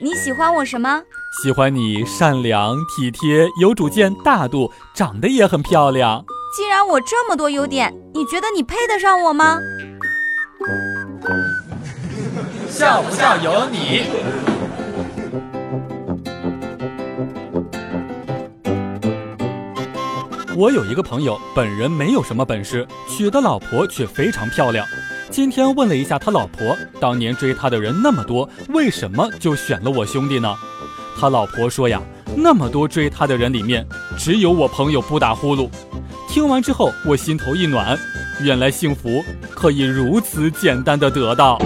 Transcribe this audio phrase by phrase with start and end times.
[0.00, 1.02] 你喜欢我什么？
[1.42, 6.24] 喜欢你善良、体贴、有主见、大度，长得也很漂亮。
[6.56, 9.58] 既然我这么多优点，你觉得你配得上我吗？
[12.68, 14.04] 笑不笑由你。
[20.56, 24.86] 我有一个朋友，本人没有什么本事，娶的老婆却非常漂亮。
[25.36, 30.56] 今天问了一下他老婆，当年追他的人那么多，为什么就选了我兄弟呢？
[31.20, 32.00] 他老婆说呀，
[32.34, 33.86] 那么多追他的人里面，
[34.16, 35.68] 只有我朋友不打呼噜。
[36.26, 37.98] 听完之后，我心头一暖，
[38.40, 39.22] 原来幸福
[39.54, 41.60] 可以如此简单的得到。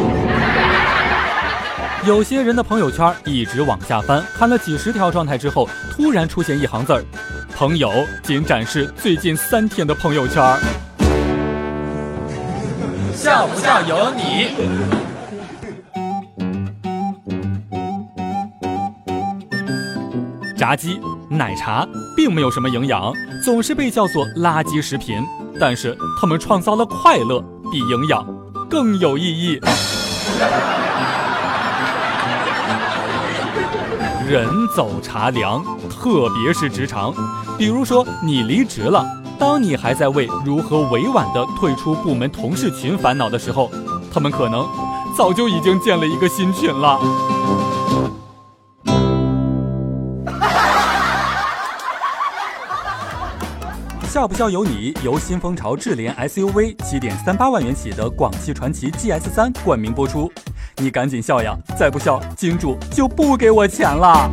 [2.05, 7.05] 有些人的朋友圈一直往下翻，看了几十条状态之后，突然出现一行字儿。
[7.55, 10.59] 朋友仅展示最近三天的朋友圈，
[13.21, 14.49] 笑不笑由你。
[20.57, 23.13] 炸鸡、奶茶并没有什么营养，
[23.45, 25.23] 总是被叫做垃圾食品，
[25.61, 28.27] 但是他们创造了快乐，比营养
[28.71, 29.61] 更有意义。
[34.27, 37.13] 人走茶凉，特别是职场。
[37.59, 39.05] 比如说，你离职了，
[39.41, 43.71] 当你还在为如何委婉地退出部门同事群烦恼的时候，
[44.13, 44.69] 他们可能
[45.17, 47.01] 早就已经建了一个新群了。
[54.11, 60.31] 笑不笑由你，由新风潮智联 SUV 七点三八万元起的广汽传祺 GS 三冠名播出。
[60.77, 64.31] 你赶紧笑呀，再不笑，金主就不给我钱了。